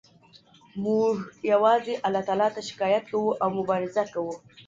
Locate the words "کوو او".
3.11-3.47